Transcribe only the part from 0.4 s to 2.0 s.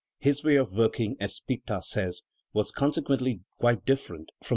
way of working, as Spitta